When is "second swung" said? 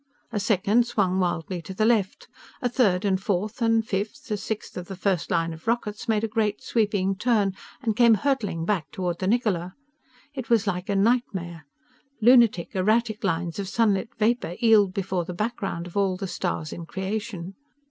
0.39-1.19